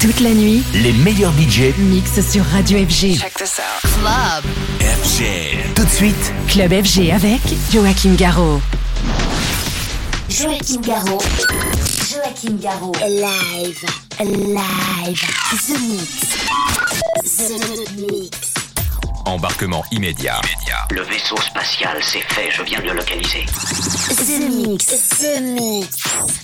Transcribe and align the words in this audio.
Toute 0.00 0.20
la 0.20 0.30
nuit, 0.30 0.62
Les 0.74 0.92
meilleurs 0.92 1.32
budgets 1.32 1.74
mix 1.76 2.20
sur 2.20 2.44
Radio 2.44 2.78
FG. 2.78 3.18
Check 3.18 3.34
this 3.34 3.58
out. 3.58 3.90
Club. 4.00 4.44
FG. 4.80 5.74
Tout 5.74 5.84
de 5.84 5.90
suite, 5.90 6.32
Club 6.46 6.72
FG 6.84 7.10
avec 7.10 7.40
Joachim 7.72 8.14
Garraud. 8.14 8.60
Joachim 10.30 10.80
Garraud. 10.82 11.20
Joachim 12.08 12.58
Garraud. 12.60 12.94
Live. 13.08 13.84
Live. 14.20 15.20
The 15.66 15.80
Mix. 15.80 16.20
The 17.48 18.12
Mix. 18.12 18.47
Embarquement 19.28 19.84
immédiat. 19.92 20.40
Le 20.90 21.02
vaisseau 21.02 21.36
spatial, 21.36 21.98
c'est 22.02 22.20
fait, 22.32 22.50
je 22.50 22.62
viens 22.62 22.80
de 22.80 22.86
le 22.86 22.94
localiser. 22.94 23.44
The 23.44 24.50
Mix. 24.50 24.86
The 25.20 25.40
Mix. 25.42 25.88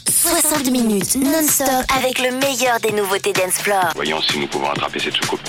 60 0.09 0.71
minutes 0.71 1.17
non-stop 1.17 1.85
avec 1.97 2.19
le 2.19 2.33
meilleur 2.39 2.79
des 2.81 2.93
nouveautés 2.93 3.33
floor. 3.51 3.93
Voyons 3.95 4.21
si 4.23 4.39
nous 4.39 4.47
pouvons 4.47 4.71
attraper 4.71 4.99
cette 4.99 5.15
soucoupe. 5.15 5.41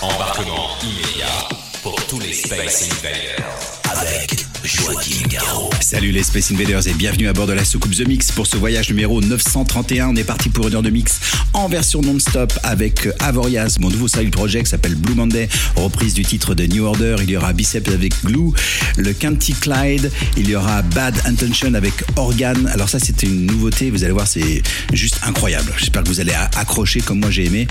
Embarquement 0.00 0.70
immédiat 0.82 1.48
pour 1.82 1.94
tous 2.06 2.20
les 2.20 2.32
Space 2.32 2.88
Invaders 2.90 3.68
avec 3.90 4.47
Joaquin 4.64 5.26
Garraud. 5.28 5.70
Salut 5.80 6.10
les 6.10 6.22
Space 6.22 6.50
Invaders 6.50 6.88
et 6.88 6.92
bienvenue 6.92 7.28
à 7.28 7.32
bord 7.32 7.46
de 7.46 7.52
la 7.52 7.64
soucoupe 7.64 7.94
The 7.94 8.06
Mix 8.06 8.32
pour 8.32 8.46
ce 8.46 8.56
voyage 8.56 8.88
numéro 8.88 9.20
931. 9.20 10.08
On 10.08 10.16
est 10.16 10.24
parti 10.24 10.48
pour 10.48 10.66
une 10.68 10.74
heure 10.74 10.82
de 10.82 10.90
mix 10.90 11.20
en 11.54 11.68
version 11.68 12.00
non-stop 12.02 12.52
avec 12.62 13.08
Avorias, 13.20 13.78
mon 13.80 13.88
nouveau 13.88 14.08
side 14.08 14.30
project 14.30 14.68
s'appelle 14.68 14.94
Blue 14.94 15.14
Monday, 15.14 15.48
reprise 15.76 16.14
du 16.14 16.22
titre 16.22 16.54
de 16.54 16.66
New 16.66 16.84
Order. 16.84 17.16
Il 17.22 17.30
y 17.30 17.36
aura 17.36 17.52
Biceps 17.52 17.90
avec 17.90 18.12
Glue, 18.24 18.52
le 18.96 19.12
Canty 19.12 19.54
Clyde, 19.54 20.10
il 20.36 20.48
y 20.48 20.56
aura 20.56 20.82
Bad 20.82 21.14
Intention 21.24 21.74
avec 21.74 21.94
Organ. 22.16 22.68
Alors 22.72 22.88
ça 22.88 22.98
c'était 22.98 23.26
une 23.26 23.46
nouveauté, 23.46 23.90
vous 23.90 24.04
allez 24.04 24.12
voir 24.12 24.26
c'est 24.26 24.62
juste 24.92 25.20
incroyable. 25.24 25.72
J'espère 25.78 26.02
que 26.02 26.08
vous 26.08 26.20
allez 26.20 26.34
accrocher 26.56 27.00
comme 27.00 27.20
moi 27.20 27.30
j'ai 27.30 27.46
aimé. 27.46 27.66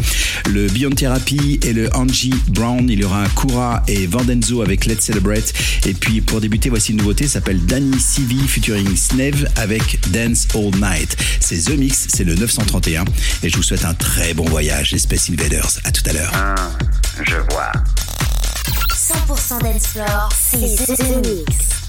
Le 0.50 0.68
Beyond 0.68 0.92
Therapy 0.92 1.60
et 1.64 1.74
le 1.74 1.94
Angie 1.96 2.34
Brown, 2.48 2.90
il 2.90 3.00
y 3.00 3.04
aura 3.04 3.26
Kura 3.36 3.84
et 3.88 4.08
Vandenzo 4.08 4.62
avec 4.62 4.86
Let's 4.86 5.06
Celebrate. 5.06 5.54
Et 5.86 5.94
puis 5.94 6.22
pour 6.22 6.42
débuter, 6.42 6.70
voici 6.78 6.92
une 6.92 7.00
nouveauté, 7.00 7.26
ça 7.26 7.34
s'appelle 7.34 7.66
Danny 7.66 8.00
CV 8.00 8.36
featuring 8.48 8.96
Snev 8.96 9.48
avec 9.56 10.00
Dance 10.12 10.48
All 10.54 10.70
Night. 10.80 11.18
C'est 11.40 11.58
The 11.58 11.72
Mix, 11.72 12.06
c'est 12.14 12.24
le 12.24 12.36
931 12.36 13.04
et 13.42 13.50
je 13.50 13.58
vous 13.58 13.64
souhaite 13.64 13.84
un 13.84 13.96
très 13.96 14.36
bon 14.36 14.46
voyage 14.46 14.92
les 14.92 15.00
Space 15.00 15.28
Invaders. 15.32 15.80
À 15.86 15.92
tout 15.92 16.04
à 16.08 16.14
l'heure. 16.14 16.32
Ah, 16.36 16.54
je 17.24 17.38
vois. 17.50 17.72
100% 18.94 19.64
dance 19.64 19.88
floor. 19.88 20.30
C'est 20.52 20.86
The 20.86 21.26
Mix. 21.26 21.87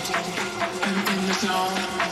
I'm 0.00 0.94
in 1.08 1.26
the 1.26 1.34
zone, 1.34 2.07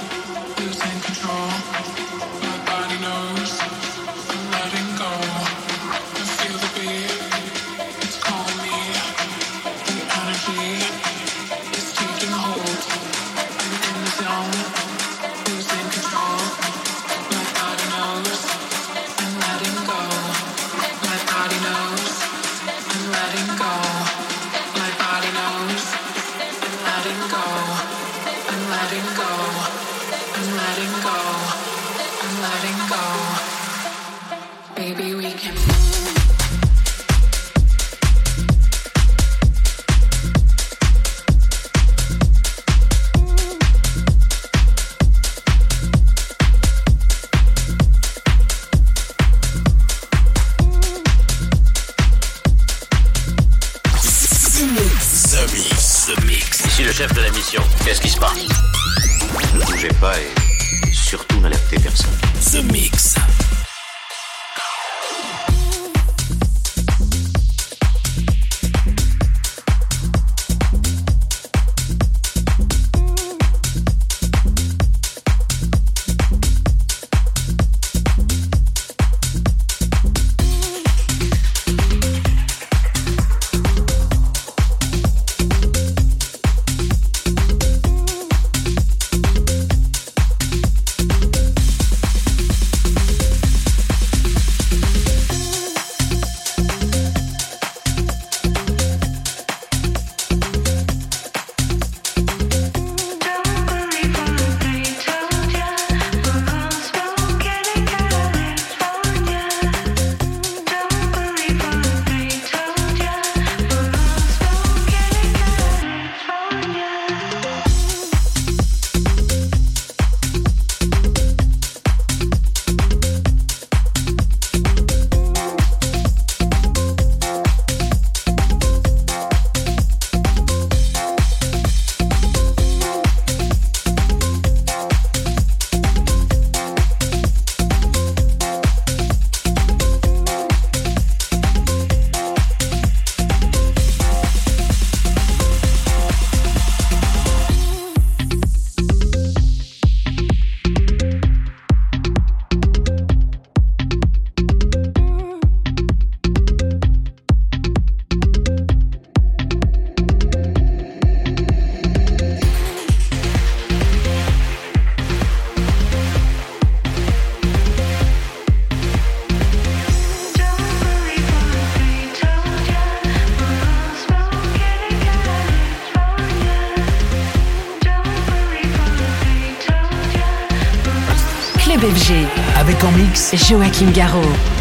Joachim 183.35 183.93
Garraud. 183.93 184.56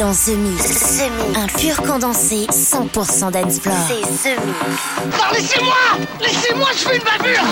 dans 0.00 0.12
The 0.14 0.28
Mix. 0.28 1.02
Un 1.36 1.46
pur 1.46 1.76
condensé 1.82 2.46
100% 2.50 3.32
dancefloor. 3.32 3.76
C'est 3.86 4.34
The 4.34 4.38
Mix. 4.46 4.56
Non, 5.18 5.30
laissez-moi 5.34 5.74
Laissez-moi, 6.20 6.68
je 6.72 6.88
fais 6.88 6.96
une 6.96 7.04
bavure 7.04 7.44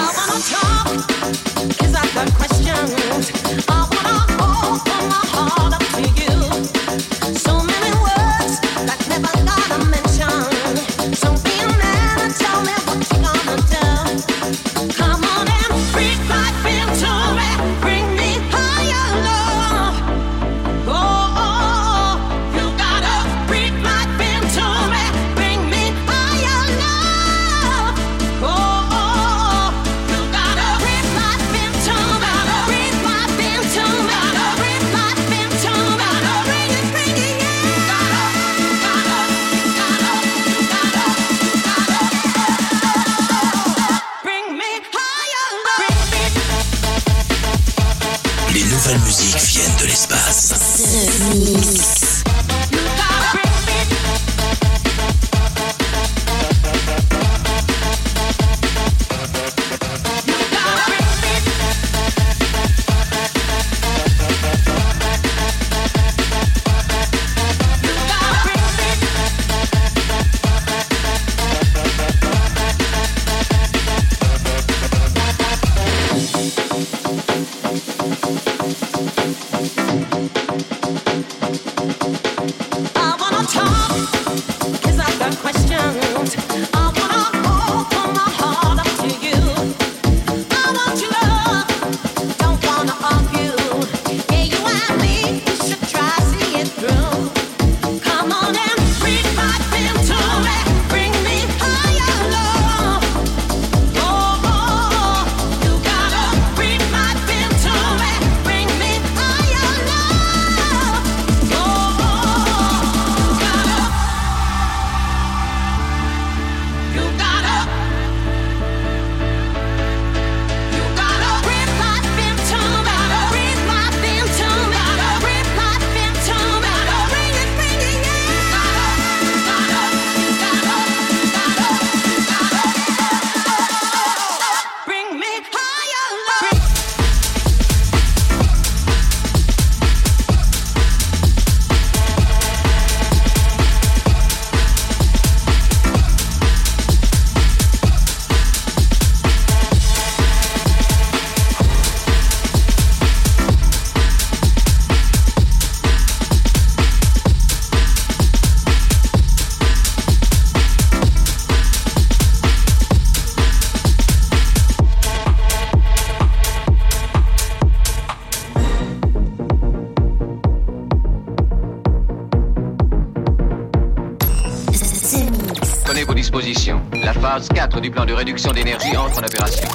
La 177.02 177.14
phase 177.14 177.48
4 177.48 177.80
du 177.80 177.90
plan 177.90 178.04
de 178.04 178.12
réduction 178.12 178.52
d'énergie 178.52 178.94
entre 178.96 179.18
en 179.18 179.24
opération. 179.24 179.66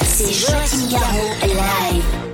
C'est 0.00 0.32
Joachim 0.32 0.88
Garou 0.90 1.28
live. 1.42 2.31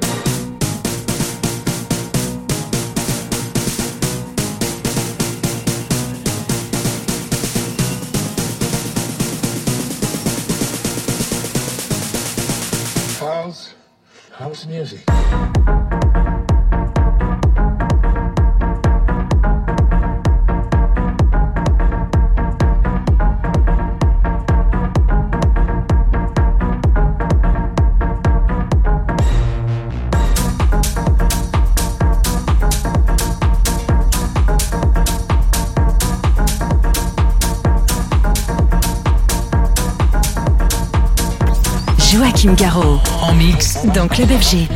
Kim 42.38 42.54
Garraud. 42.54 43.00
En 43.20 43.34
mix 43.34 43.84
dans 43.94 44.06
Club 44.06 44.28
FG. 44.28 44.68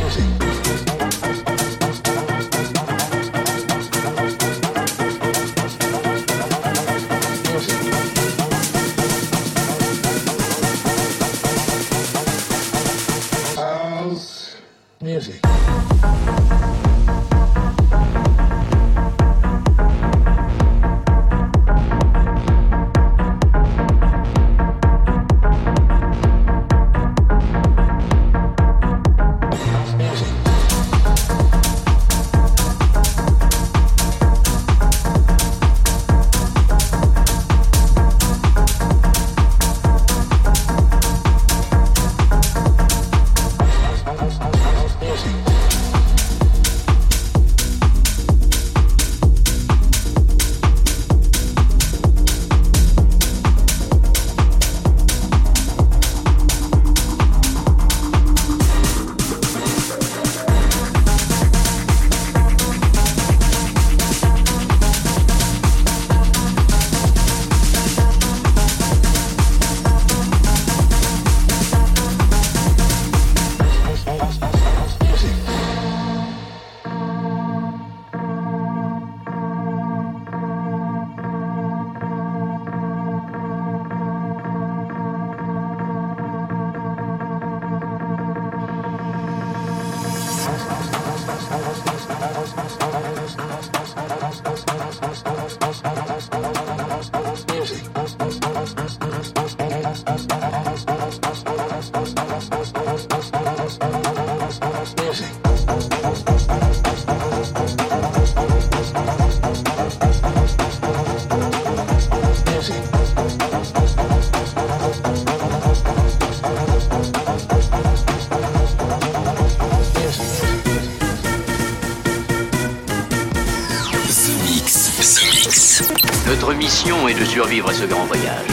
Survivre 127.32 127.70
à 127.70 127.72
ce 127.72 127.86
grand 127.86 128.04
voyage. 128.04 128.46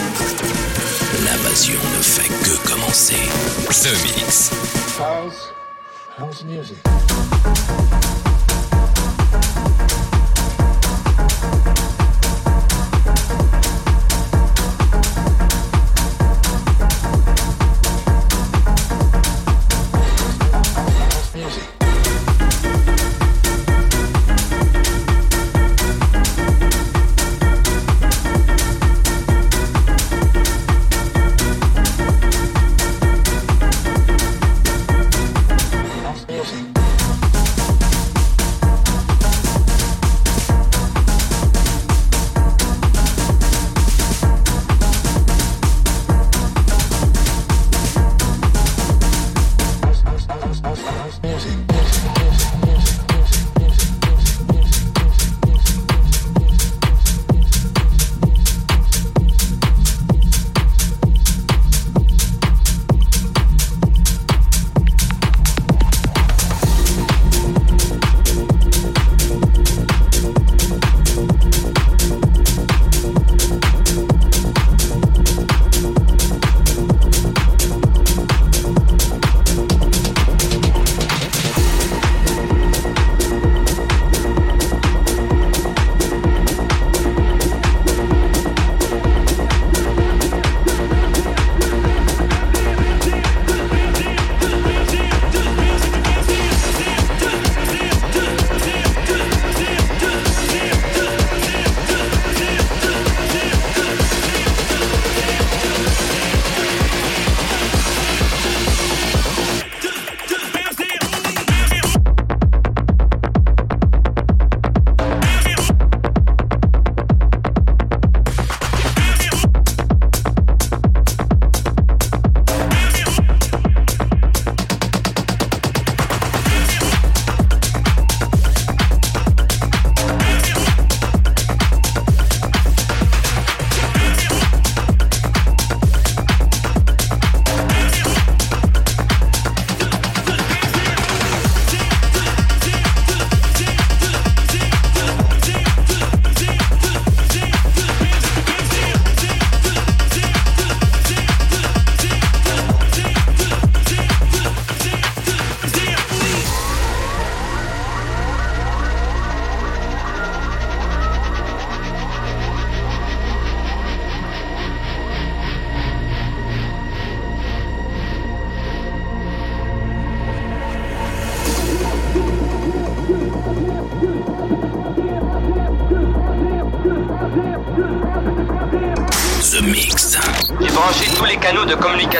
L'invasion 1.25 1.77
ne 1.97 2.01
fait 2.01 2.29
que 2.29 2.65
commencer. 2.65 3.27
The 3.67 3.91
Mix. 4.05 4.48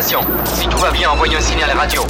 Si 0.10 0.67
tout 0.67 0.80
va 0.80 0.89
bien, 0.89 1.12
envoyez 1.12 1.38
un 1.38 1.41
signal 1.41 1.69
radio. 1.78 2.04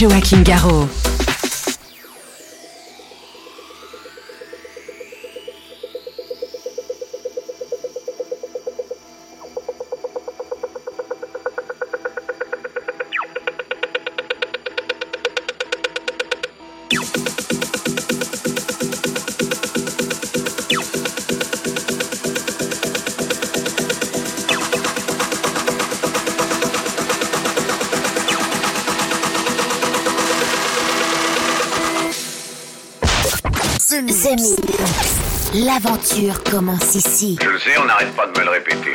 Joachim 0.00 0.44
Garraud. 0.44 1.07
Commence 36.50 36.94
ici. 36.94 37.38
Je 37.42 37.48
le 37.50 37.58
sais, 37.58 37.76
on 37.78 37.84
n'arrête 37.84 38.16
pas 38.16 38.26
de 38.26 38.38
me 38.38 38.44
le 38.44 38.50
répéter. 38.50 38.92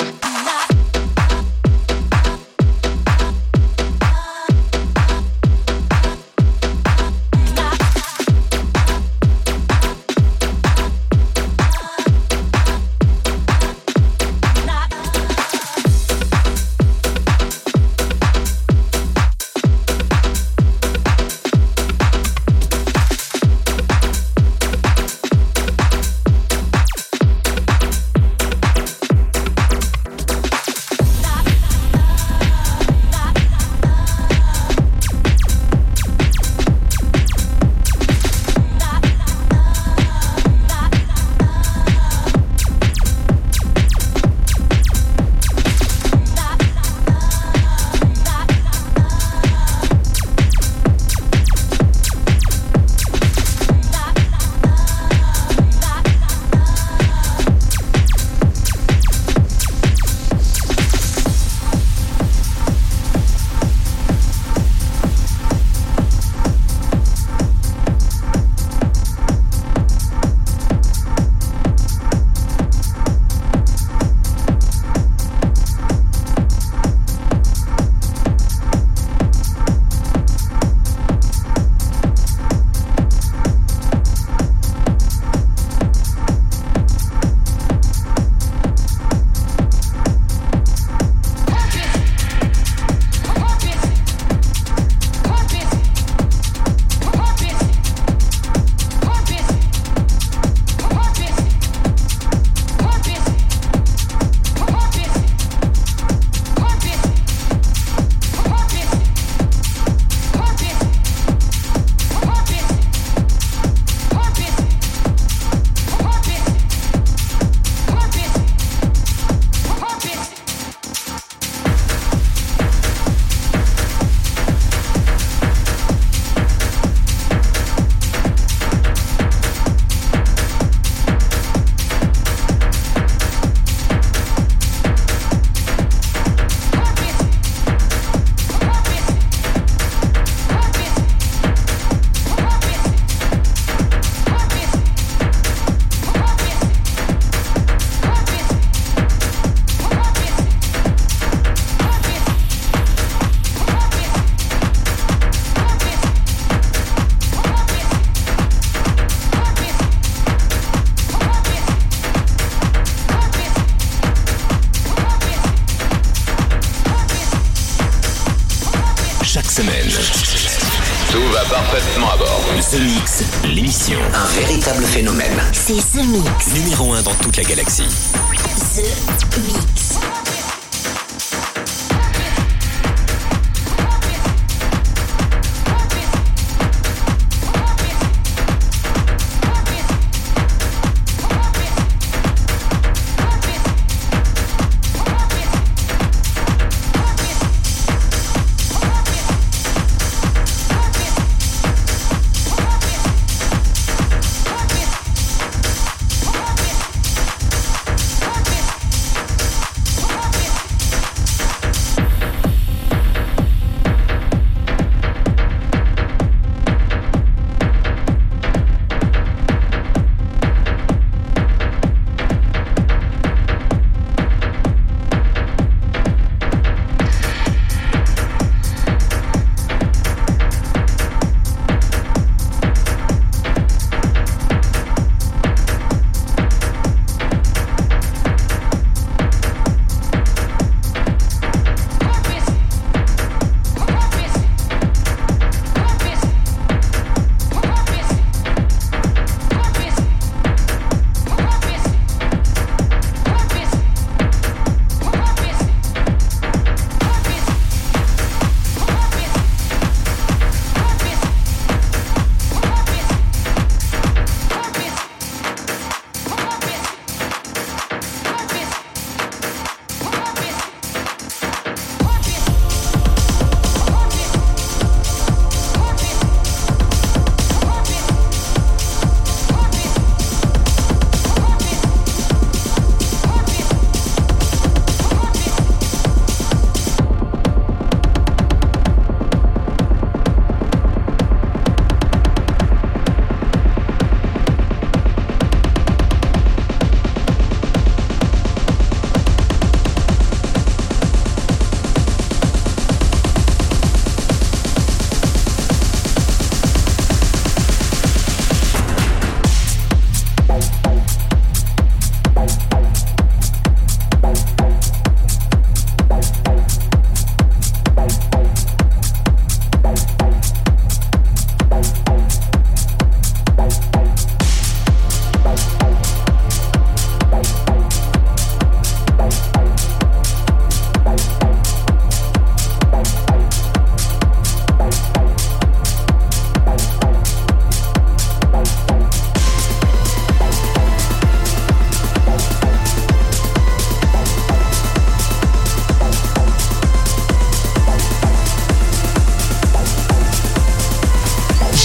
Véritable 174.63 174.85
phénomène. 174.85 175.41
C'est 175.51 175.73
The 175.73 176.05
Mix. 176.05 176.53
Numéro 176.53 176.93
1 176.93 177.01
dans 177.01 177.13
toute 177.15 177.35
la 177.35 177.43
galaxie. 177.43 177.83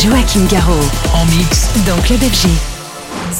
Joachim 0.08 0.46
Garraud. 0.46 0.72
En 1.12 1.26
mix 1.26 1.68
dans 1.86 2.00
Club 2.00 2.20
FG. 2.20 2.48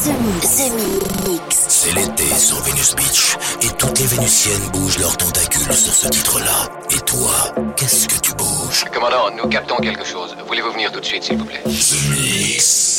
The 0.04 0.12
Mix. 0.20 0.56
The 0.56 1.26
Mix. 1.26 1.64
C'est 1.66 1.94
l'été 1.94 2.26
sur 2.34 2.62
Venus 2.62 2.94
Beach 2.94 3.38
et 3.62 3.68
toutes 3.78 3.98
les 3.98 4.04
Vénusiennes 4.04 4.68
bougent 4.74 4.98
leurs 4.98 5.16
tentacules 5.16 5.72
sur 5.72 5.94
ce 5.94 6.08
titre-là. 6.08 6.68
Et 6.90 7.00
toi, 7.00 7.54
qu'est-ce 7.74 8.06
que 8.06 8.20
tu 8.20 8.34
bouges? 8.34 8.84
Commandant, 8.92 9.30
nous 9.34 9.48
captons 9.48 9.76
quelque 9.76 10.04
chose. 10.04 10.36
Voulez-vous 10.46 10.72
venir 10.72 10.92
tout 10.92 11.00
de 11.00 11.06
suite, 11.06 11.24
s'il 11.24 11.38
vous 11.38 11.46
plaît? 11.46 11.62
The 11.64 12.10
Mix. 12.10 12.97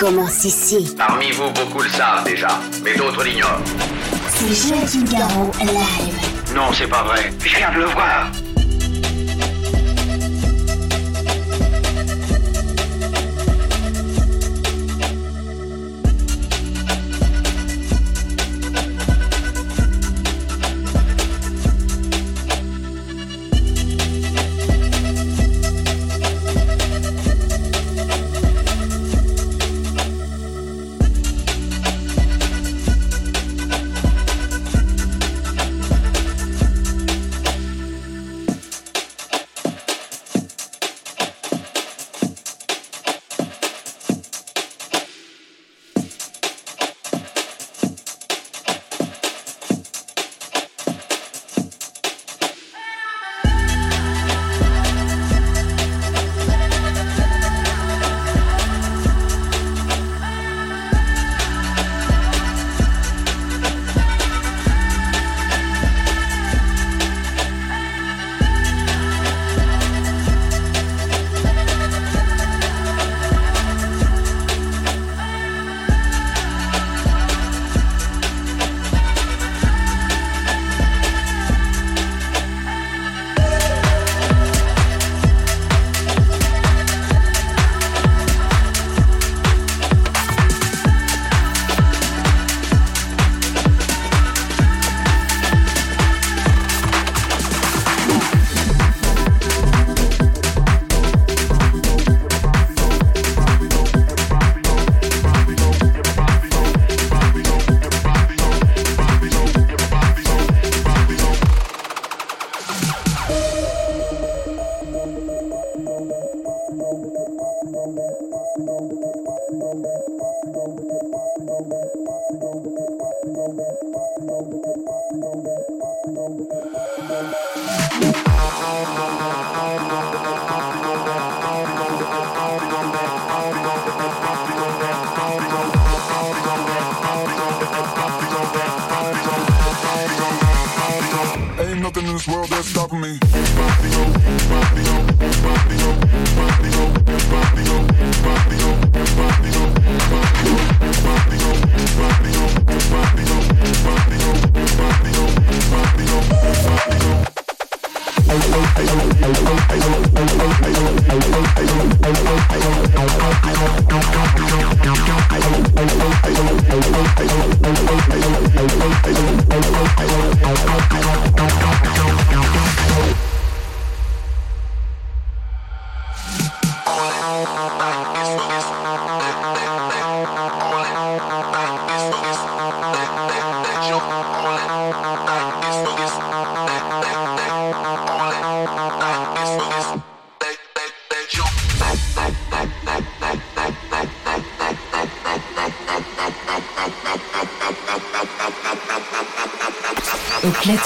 Commence 0.00 0.44
ici. 0.44 0.94
Parmi 0.96 1.30
vous, 1.32 1.50
beaucoup 1.50 1.82
le 1.82 1.90
savent 1.90 2.24
déjà, 2.24 2.48
mais 2.82 2.96
d'autres 2.96 3.22
l'ignorent. 3.22 3.60
C'est 4.28 4.68
Joachim 4.68 5.04
Garraud 5.04 5.50
live. 5.60 6.54
Non, 6.54 6.72
c'est 6.72 6.88
pas 6.88 7.02
vrai. 7.02 7.30
Je 7.44 7.56
viens 7.56 7.70
de 7.70 7.80
le 7.80 7.84
voir. 7.84 8.30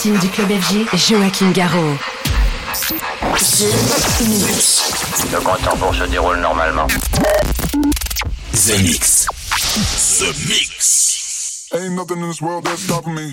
platine 0.05 0.19
du 0.19 0.29
club 0.29 0.51
FG, 0.51 0.87
Joachim 0.97 1.51
Garraud. 1.53 1.97
Le 5.33 5.41
compte 5.41 5.69
en 5.73 5.77
bourse 5.77 5.99
se 5.99 6.05
déroule 6.05 6.41
normalement. 6.41 6.87
The 8.53 8.83
Mix. 8.83 9.27
The 10.19 10.49
Mix. 10.49 11.69
Ain't 11.73 11.95
nothing 11.95 12.19
in 12.19 12.29
this 12.29 12.43
world 12.43 12.65
that's 12.65 12.83
stopping 12.83 13.15
me. 13.15 13.33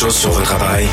chose 0.00 0.16
sur 0.16 0.30
votre 0.30 0.54
appareil 0.54 0.88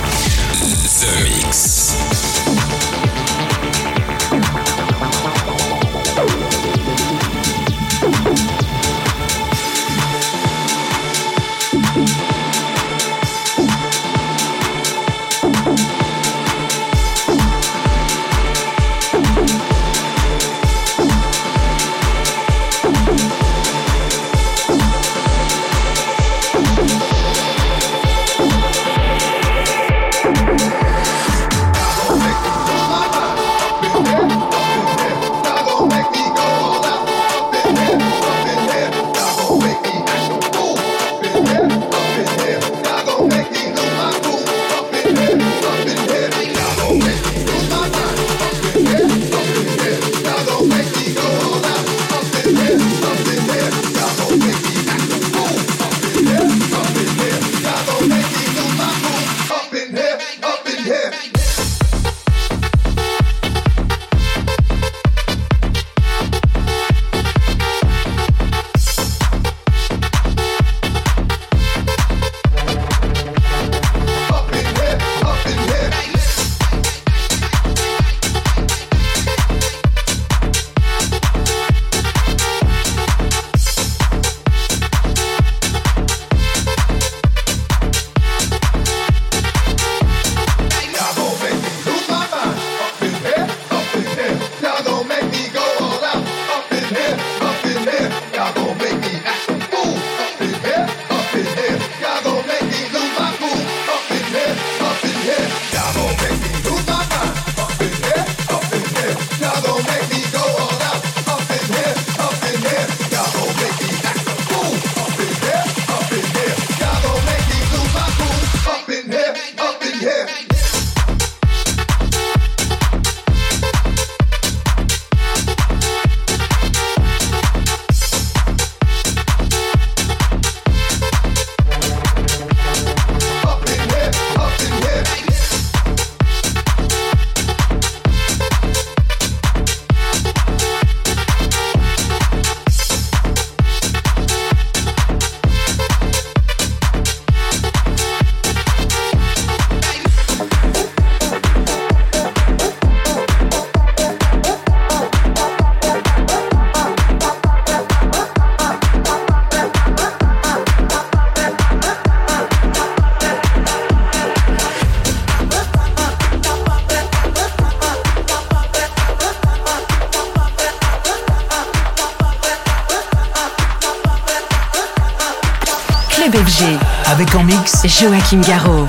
mix 177.88 178.02
Joachim 178.02 178.42
Garraud. 178.42 178.86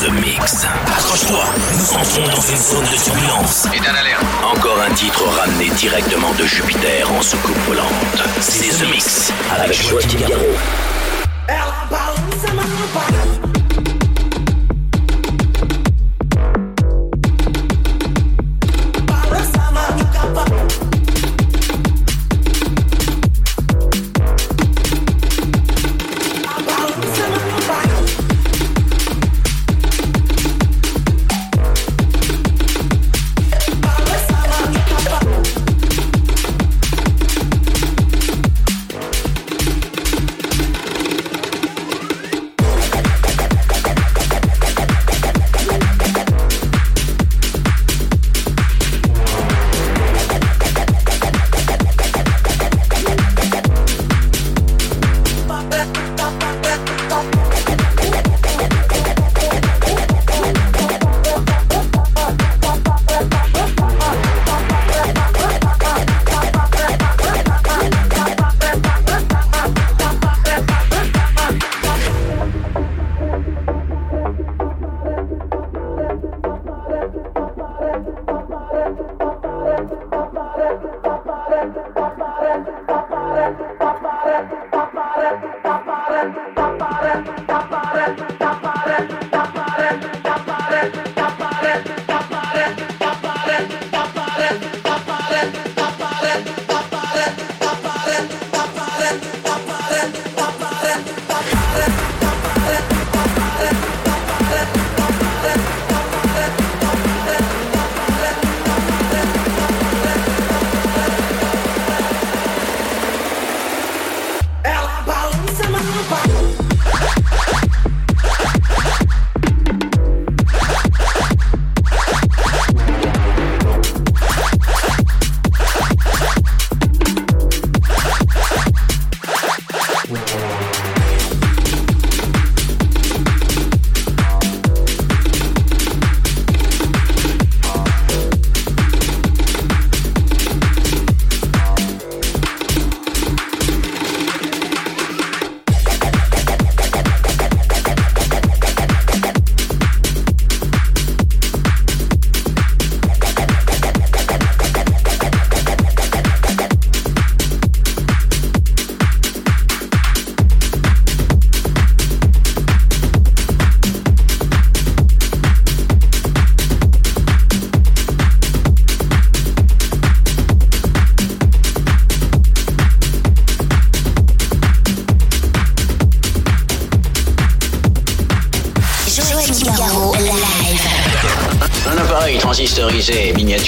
The 0.00 0.10
Mix. 0.10 0.64
Accroche-toi, 0.86 1.44
nous 1.76 1.92
entrons 1.92 2.36
dans 2.36 2.40
une 2.40 2.56
zone 2.56 2.84
de 2.84 3.02
turbulence. 3.02 3.66
Et 3.74 3.80
d'un 3.80 3.94
alerte. 3.94 4.22
Encore 4.44 4.80
un 4.80 4.94
titre 4.94 5.24
ramené 5.24 5.70
directement 5.70 6.32
de 6.38 6.44
Jupiter 6.44 7.10
en 7.10 7.20
soucoupe 7.20 7.58
volante. 7.66 7.92
C'est 8.40 8.78
The 8.78 8.88
Mix 8.92 9.32
avec 9.50 9.72
Joachim 9.72 10.20
Garraud. 10.28 10.56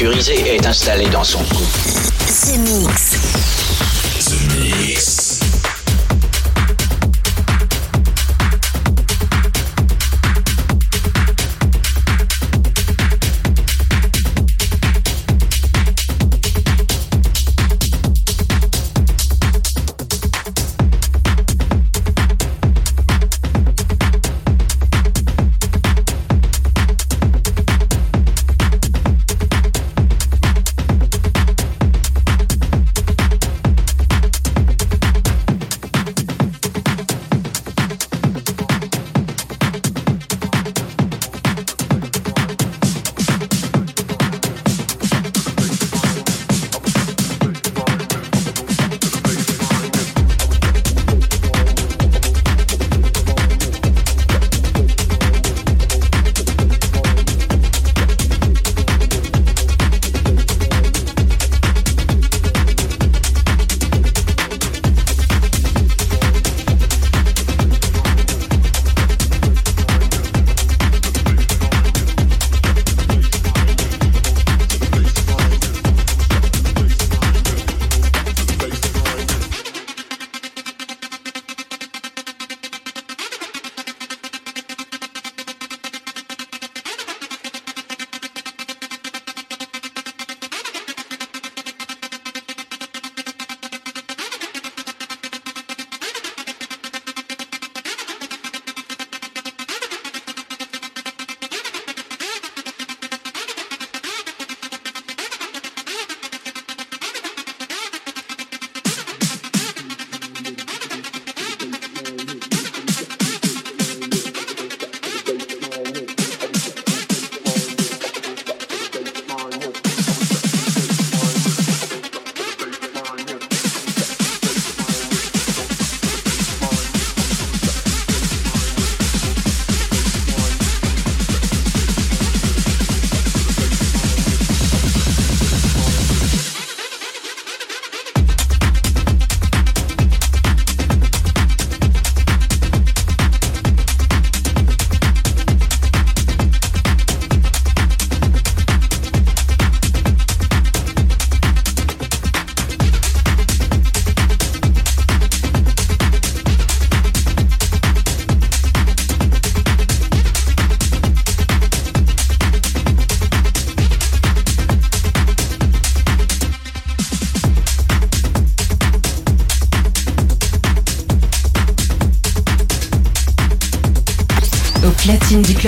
Est 0.01 0.67
installé 0.67 1.09
dans 1.09 1.23
son 1.23 1.44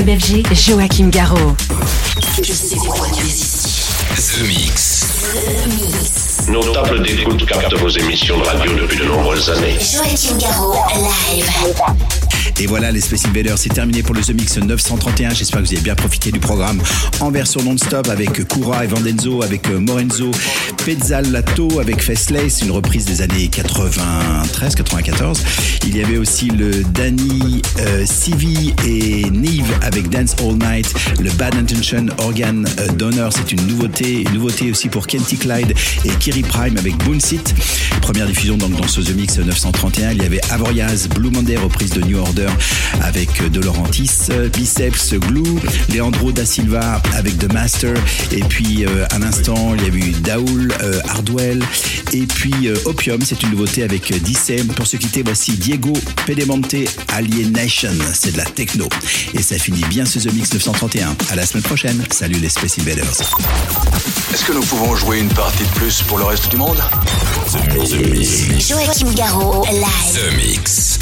club 0.07 0.18
FG, 0.18 0.54
Joachim 0.54 1.09
Garraud. 1.11 1.57
Je 2.42 2.52
sais 2.52 2.76
pourquoi 2.76 3.09
tu 3.09 3.24
es 3.24 3.28
ici. 3.28 3.82
The 4.16 4.46
Mix. 4.46 5.07
The 5.32 5.66
Mix. 5.68 6.48
Nos 6.48 6.62
tables 6.72 7.02
d'écoute 7.02 7.44
captent 7.46 7.74
vos 7.74 7.88
émissions 7.88 8.38
de 8.38 8.44
radio 8.44 8.72
depuis 8.74 8.98
de 8.98 9.04
nombreuses 9.04 9.50
années. 9.50 9.78
Joachim 9.80 10.38
Garraud, 10.38 10.74
live. 10.94 12.26
Et 12.59 12.66
voilà, 12.66 12.90
les 12.90 13.02
Space 13.02 13.26
Invaders, 13.26 13.59
c'est 13.59 13.68
terminé 13.68 14.02
pour 14.02 14.14
le 14.14 14.22
The 14.22 14.30
Mix 14.30 14.57
931. 14.57 15.34
J'espère 15.34 15.61
que 15.61 15.66
vous 15.66 15.74
avez 15.74 15.82
bien 15.82 15.94
profité 15.94 16.32
du 16.32 16.40
programme 16.40 16.80
en 17.20 17.30
version 17.30 17.62
non-stop 17.62 18.09
avec 18.09 18.48
Kura 18.48 18.82
et 18.82 18.86
Vandenzo, 18.86 19.42
avec 19.42 19.68
euh, 19.68 19.78
Morenzo, 19.78 20.30
Pezzalato, 20.86 21.80
avec 21.80 22.02
Festless, 22.02 22.62
une 22.62 22.70
reprise 22.70 23.04
des 23.04 23.20
années 23.20 23.50
93-94. 23.52 25.36
Il 25.86 25.98
y 25.98 26.02
avait 26.02 26.16
aussi 26.16 26.48
le 26.48 26.82
Danny 26.94 27.61
euh, 27.78 28.07
Civi 28.07 28.72
et 28.86 29.28
Neve 29.28 29.70
avec 29.82 30.09
Dance 30.09 30.34
All 30.40 30.54
Night, 30.54 30.94
le 31.20 31.30
Bad 31.32 31.57
Intention 31.57 32.07
Organ 32.16 32.66
euh, 32.78 32.88
Donor, 32.92 33.32
c'est 33.34 33.52
une 33.52 33.66
nouveauté, 33.66 34.22
une 34.22 34.32
nouveauté 34.32 34.70
aussi 34.70 34.88
pour 34.88 35.07
Kenty 35.07 35.36
Clyde 35.36 35.74
et 36.07 36.11
Kiri 36.20 36.40
Prime 36.42 36.78
avec 36.78 36.96
Boonsit. 37.04 37.54
Première 38.00 38.26
diffusion 38.26 38.57
donc 38.57 38.80
dans 38.80 38.88
ce 38.88 39.02
The 39.02 39.14
Mix 39.14 39.38
931. 39.38 40.12
Il 40.12 40.22
y 40.22 40.26
avait 40.26 40.40
Avoriaz, 40.50 41.07
Blue 41.09 41.30
Monday, 41.30 41.59
reprise 41.59 41.90
de 41.90 42.00
New 42.00 42.16
Order 42.16 42.45
avec 43.03 43.51
De 43.51 43.61
Laurentis, 43.61 44.11
Biceps, 44.53 45.14
Glue, 45.14 45.61
Leandro 45.92 46.32
da 46.32 46.44
Silva 46.44 47.03
avec 47.14 47.38
The 47.38 47.53
Master, 47.53 47.94
et 48.32 48.40
puis 48.40 48.84
euh, 48.84 49.07
un 49.14 49.22
instant 49.22 49.74
il 49.74 49.82
y 49.82 49.84
a 49.86 49.88
eu 49.88 50.11
Daoul, 50.12 50.72
euh, 50.82 51.01
Hardwell, 51.09 51.62
et 52.12 52.26
puis 52.26 52.68
euh, 52.68 52.76
Opium, 52.84 53.20
c'est 53.24 53.42
une 53.42 53.51
nouveauté 53.51 53.82
avec 53.82 54.11
euh, 54.11 54.18
Dissem. 54.18 54.66
Pour 54.68 54.86
se 54.86 54.97
quitter, 54.97 55.22
voici 55.22 55.53
Diego 55.53 55.92
Pedemonte 56.26 56.74
Alienation, 57.09 57.90
c'est 58.14 58.32
de 58.32 58.38
la 58.38 58.44
techno. 58.44 58.88
Et 59.34 59.42
ça 59.42 59.59
finit 59.59 59.84
bien 59.84 60.05
ce 60.05 60.18
The 60.18 60.32
Mix 60.32 60.53
931. 60.53 61.16
À 61.30 61.36
la 61.36 61.47
semaine 61.47 61.62
prochaine. 61.62 62.03
Salut 62.11 62.38
les 62.38 62.49
Space 62.49 62.78
Invaders. 62.78 63.20
Est-ce 64.32 64.44
que 64.44 64.53
nous 64.53 64.62
pouvons 64.62 64.94
jouer 64.97 65.20
une 65.20 65.28
partie 65.28 65.64
de 65.64 65.70
plus 65.70 66.03
pour 66.03 66.18
le 66.18 66.24
reste 66.24 66.49
du 66.51 66.57
monde? 66.57 66.82
The 67.53 68.11
Mix. 68.11 68.68
Joachim 68.68 69.12
Garraud, 69.14 69.64
live. 69.70 70.14
The 70.14 70.36
Mix. 70.36 70.99